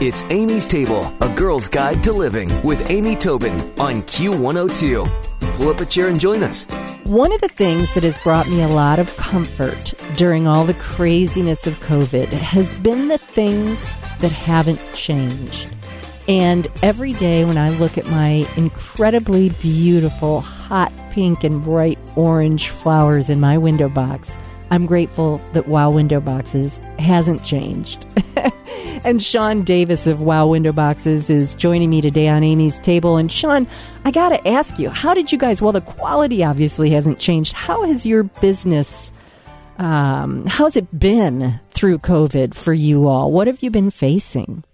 [0.00, 5.56] It's Amy's Table, a girl's guide to living with Amy Tobin on Q102.
[5.56, 6.62] Pull up a chair and join us.
[7.02, 10.74] One of the things that has brought me a lot of comfort during all the
[10.74, 13.90] craziness of COVID has been the things
[14.20, 15.68] that haven't changed.
[16.28, 22.68] And every day when I look at my incredibly beautiful, hot pink and bright orange
[22.68, 24.38] flowers in my window box,
[24.70, 28.06] I'm grateful that Wow Window Boxes hasn't changed.
[29.04, 33.16] and Sean Davis of Wow Window Boxes is joining me today on Amy's table.
[33.16, 33.66] And Sean,
[34.04, 37.52] I got to ask you, how did you guys, well, the quality obviously hasn't changed.
[37.52, 39.12] How has your business,
[39.78, 43.32] um, how's it been through COVID for you all?
[43.32, 44.64] What have you been facing?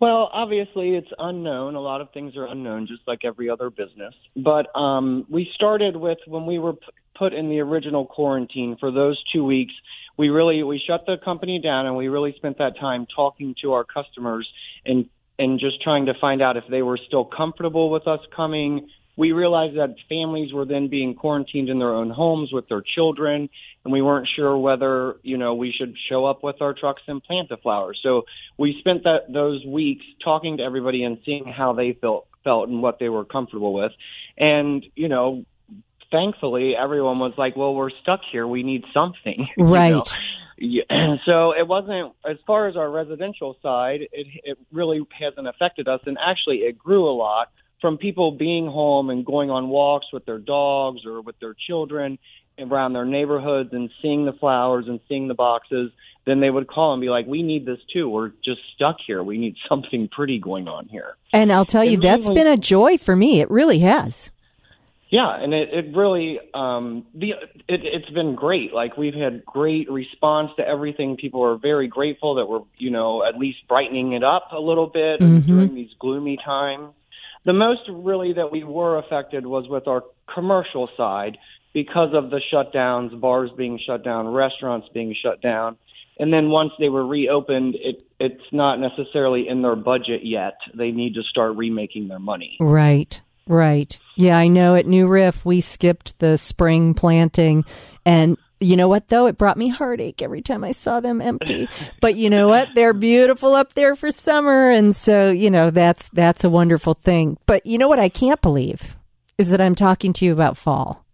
[0.00, 1.76] Well, obviously it's unknown.
[1.76, 4.14] A lot of things are unknown, just like every other business.
[4.36, 6.86] But um, we started with when we were p-
[7.16, 9.72] put in the original quarantine for those two weeks.
[10.16, 13.72] We really we shut the company down, and we really spent that time talking to
[13.72, 14.48] our customers
[14.84, 18.88] and and just trying to find out if they were still comfortable with us coming.
[19.16, 23.50] We realized that families were then being quarantined in their own homes with their children,
[23.84, 27.22] and we weren't sure whether you know we should show up with our trucks and
[27.22, 28.00] plant the flowers.
[28.02, 28.22] So
[28.58, 32.82] we spent that those weeks talking to everybody and seeing how they felt felt and
[32.82, 33.92] what they were comfortable with.
[34.38, 35.44] And you know,
[36.12, 38.46] thankfully everyone was like, "Well, we're stuck here.
[38.46, 39.92] We need something." you Right.
[39.92, 40.04] know?
[40.58, 40.82] Yeah,
[41.26, 44.02] so it wasn't as far as our residential side.
[44.12, 47.48] It it really hasn't affected us, and actually, it grew a lot
[47.80, 52.16] from people being home and going on walks with their dogs or with their children
[52.60, 55.90] around their neighborhoods and seeing the flowers and seeing the boxes.
[56.26, 58.08] Then they would call and be like, "We need this too.
[58.08, 59.24] We're just stuck here.
[59.24, 62.52] We need something pretty going on here." And I'll tell you, It that's really- been
[62.52, 63.40] a joy for me.
[63.40, 64.30] It really has.
[65.12, 67.32] Yeah, and it, it really um the
[67.68, 68.72] it it's been great.
[68.72, 71.18] Like we've had great response to everything.
[71.18, 74.86] People are very grateful that we're, you know, at least brightening it up a little
[74.86, 76.94] bit during these gloomy times.
[77.44, 80.02] The most really that we were affected was with our
[80.32, 81.36] commercial side
[81.74, 85.76] because of the shutdowns, bars being shut down, restaurants being shut down.
[86.18, 90.54] And then once they were reopened, it it's not necessarily in their budget yet.
[90.74, 92.56] They need to start remaking their money.
[92.60, 93.98] Right, right.
[94.16, 97.64] Yeah, I know at New Riff we skipped the spring planting
[98.04, 99.26] and you know what though?
[99.26, 101.68] It brought me heartache every time I saw them empty.
[102.00, 102.68] But you know what?
[102.74, 107.38] They're beautiful up there for summer and so, you know, that's that's a wonderful thing.
[107.46, 108.96] But you know what I can't believe
[109.38, 111.04] is that I'm talking to you about fall.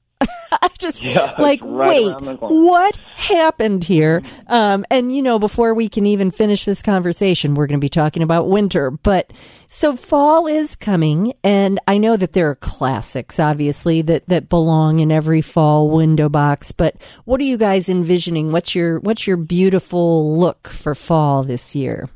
[0.62, 1.02] I just
[1.38, 2.64] like right wait, around the corner.
[2.66, 4.22] what happened here?
[4.46, 7.88] Um, and you know, before we can even finish this conversation, we're going to be
[7.88, 8.90] talking about winter.
[8.90, 9.32] But
[9.68, 15.00] so fall is coming, and I know that there are classics, obviously, that that belong
[15.00, 16.72] in every fall window box.
[16.72, 18.52] But what are you guys envisioning?
[18.52, 22.08] What's your what's your beautiful look for fall this year?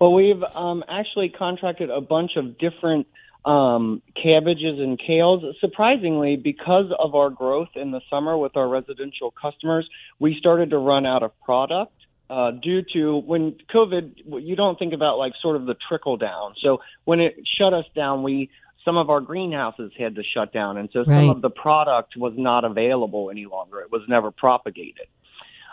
[0.00, 3.06] Well, we've um, actually contracted a bunch of different
[3.44, 5.42] um, cabbages and kales.
[5.60, 10.78] Surprisingly, because of our growth in the summer with our residential customers, we started to
[10.78, 11.92] run out of product.
[12.28, 16.54] Uh, due to when COVID, you don't think about like sort of the trickle down.
[16.62, 18.50] So when it shut us down, we
[18.84, 21.06] some of our greenhouses had to shut down, and so Right.
[21.06, 23.80] some of the product was not available any longer.
[23.80, 25.06] It was never propagated.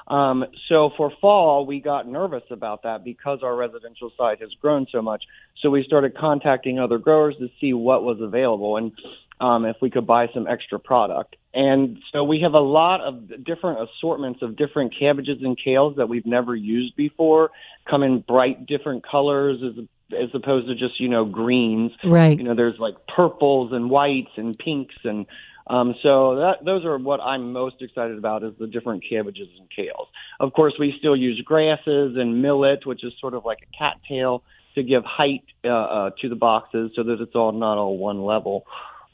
[0.07, 4.87] Um, so for fall, we got nervous about that because our residential side has grown
[4.91, 5.23] so much.
[5.61, 8.93] So we started contacting other growers to see what was available and
[9.39, 11.35] um, if we could buy some extra product.
[11.53, 16.07] And so we have a lot of different assortments of different cabbages and kales that
[16.09, 17.51] we've never used before,
[17.89, 22.37] come in bright different colors as as opposed to just you know greens Right.
[22.37, 25.25] you know there's like purples and whites and pinks and
[25.69, 29.67] um so that those are what I'm most excited about is the different cabbages and
[29.69, 30.07] kales.
[30.39, 34.43] Of course, we still use grasses and millet, which is sort of like a cattail
[34.75, 38.23] to give height uh, uh to the boxes so that it's all not all one
[38.23, 38.65] level.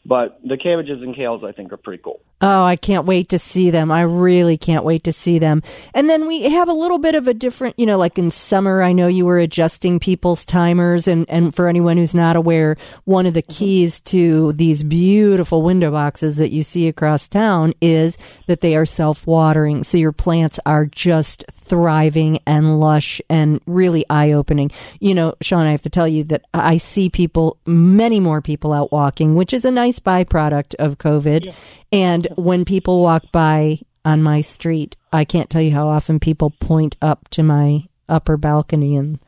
[0.06, 2.20] But the cabbages and kales I think are pretty cool.
[2.44, 3.90] Oh, I can't wait to see them.
[3.90, 5.64] I really can't wait to see them.
[5.94, 8.84] And then we have a little bit of a different, you know, like in summer,
[8.84, 11.08] I know you were adjusting people's timers.
[11.08, 12.76] And, and for anyone who's not aware,
[13.06, 13.54] one of the mm-hmm.
[13.54, 18.86] keys to these beautiful window boxes that you see across town is that they are
[18.86, 19.86] self watering.
[19.86, 24.70] So your plants are just thriving and lush and really eye opening.
[25.00, 28.74] You know, Sean, I have to tell you that I see people, many more people
[28.74, 31.54] out walking, which is a nice byproduct of COVID.
[31.94, 36.50] And when people walk by on my street, I can't tell you how often people
[36.52, 39.20] point up to my upper balcony and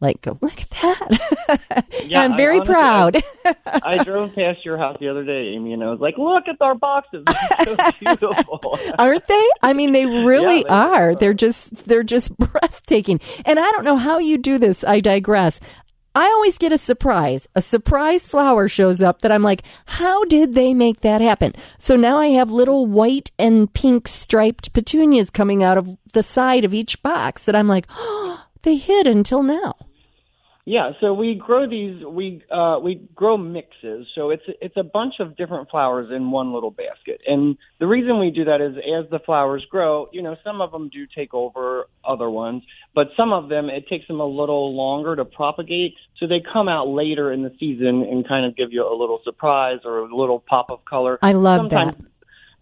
[0.00, 1.84] like, look at that.
[2.04, 3.22] Yeah, I'm I very honestly- proud.
[3.66, 6.56] I drove past your house the other day, Amy, and I was like, "Look at
[6.60, 7.24] our boxes!
[7.26, 9.48] They're so beautiful." Aren't they?
[9.62, 11.10] I mean, they really they are.
[11.10, 11.14] are.
[11.14, 13.20] They're just they're just breathtaking.
[13.44, 14.82] And I don't know how you do this.
[14.84, 15.60] I digress.
[16.14, 17.46] I always get a surprise.
[17.54, 21.52] A surprise flower shows up that I'm like, how did they make that happen?
[21.78, 26.64] So now I have little white and pink striped petunias coming out of the side
[26.64, 29.74] of each box that I'm like, oh, they hid until now.
[30.70, 32.04] Yeah, so we grow these.
[32.06, 34.06] We uh, we grow mixes.
[34.14, 37.20] So it's it's a bunch of different flowers in one little basket.
[37.26, 40.70] And the reason we do that is as the flowers grow, you know, some of
[40.70, 42.62] them do take over other ones,
[42.94, 45.96] but some of them it takes them a little longer to propagate.
[46.20, 49.18] So they come out later in the season and kind of give you a little
[49.24, 51.18] surprise or a little pop of color.
[51.20, 52.04] I love Sometimes, that.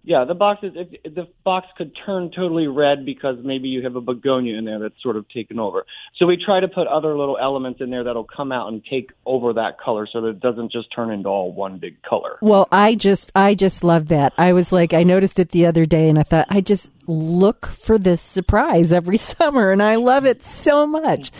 [0.04, 0.72] Yeah, the boxes.
[0.74, 4.64] If, if the box could turn totally red because maybe you have a begonia in
[4.64, 5.84] there that's sort of taken over.
[6.16, 9.10] So we try to put other little elements in there that'll come out and take
[9.26, 12.38] over that color, so that it doesn't just turn into all one big color.
[12.40, 14.32] Well, I just I just love that.
[14.38, 17.66] I was like I noticed it the other day and I thought I just look
[17.66, 21.30] for this surprise every summer and I love it so much.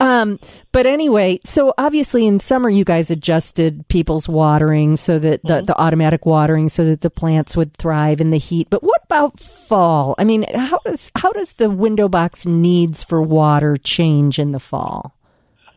[0.00, 0.40] Um,
[0.72, 5.80] but anyway, so obviously in summer you guys adjusted people's watering so that the, the
[5.80, 8.68] automatic watering so that the plants would thrive in the heat.
[8.70, 10.14] But what about fall?
[10.18, 14.60] I mean, how does how does the window box needs for water change in the
[14.60, 15.14] fall?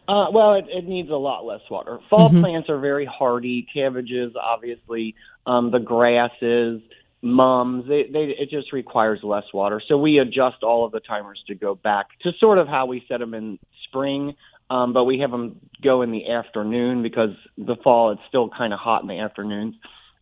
[0.07, 2.00] Uh, well, it, it needs a lot less water.
[2.09, 3.67] Fall plants are very hardy.
[3.73, 5.15] Cabbages, obviously,
[5.45, 6.81] um, the grasses,
[7.21, 7.85] mums.
[7.87, 9.81] They, they, it just requires less water.
[9.87, 13.03] So we adjust all of the timers to go back to sort of how we
[13.07, 14.35] set them in spring.
[14.69, 18.73] Um, but we have them go in the afternoon because the fall it's still kind
[18.73, 19.75] of hot in the afternoons.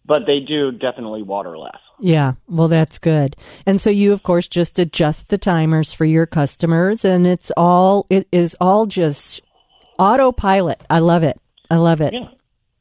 [0.07, 1.80] But they do definitely water less.
[2.00, 3.36] Yeah, well, that's good.
[3.65, 8.06] And so you, of course, just adjust the timers for your customers, and it's all
[8.12, 9.42] it is all just
[9.97, 10.80] autopilot.
[10.92, 11.39] I love it.
[11.71, 12.13] I love it.
[12.13, 12.27] Yeah.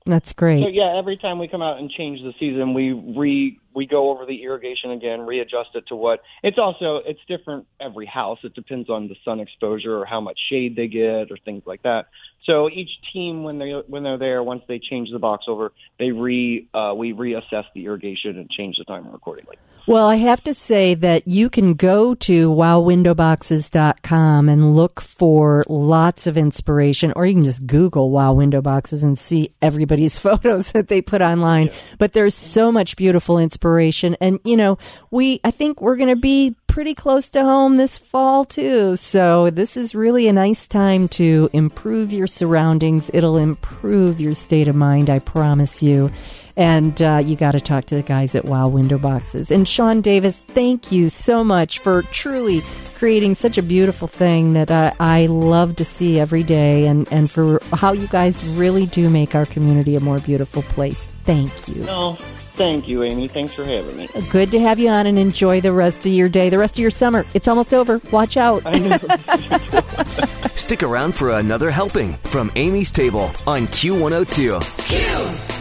[0.06, 0.74] That's So great.
[0.74, 4.24] yeah, every time we come out and change the season, we re we go over
[4.24, 6.20] the irrigation again, readjust it to what.
[6.42, 8.38] It's also it's different every house.
[8.44, 11.82] It depends on the sun exposure or how much shade they get or things like
[11.82, 12.06] that.
[12.46, 16.10] So each team when they when they're there, once they change the box over, they
[16.10, 19.56] re uh, we reassess the irrigation and change the timer accordingly.
[19.86, 26.26] Well, I have to say that you can go to wowwindowboxes.com and look for lots
[26.26, 30.88] of inspiration, or you can just Google Wow Window Boxes and see everybody's photos that
[30.88, 31.68] they put online.
[31.98, 34.16] But there's so much beautiful inspiration.
[34.22, 34.78] And, you know,
[35.10, 38.96] we, I think we're going to be pretty close to home this fall too.
[38.96, 43.10] So this is really a nice time to improve your surroundings.
[43.12, 46.10] It'll improve your state of mind, I promise you.
[46.56, 49.50] And uh, you got to talk to the guys at Wow Window Boxes.
[49.50, 52.60] And Sean Davis, thank you so much for truly
[52.94, 57.30] creating such a beautiful thing that I, I love to see every day and, and
[57.30, 61.04] for how you guys really do make our community a more beautiful place.
[61.24, 61.82] Thank you.
[61.82, 62.14] No,
[62.54, 63.28] thank you, Amy.
[63.28, 64.08] Thanks for having me.
[64.30, 66.80] Good to have you on and enjoy the rest of your day, the rest of
[66.80, 67.26] your summer.
[67.34, 68.00] It's almost over.
[68.10, 68.62] Watch out.
[68.64, 68.96] I know.
[70.54, 74.60] Stick around for another helping from Amy's Table on Q102.
[74.88, 75.53] It's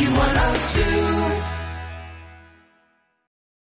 [0.00, 1.09] Q102.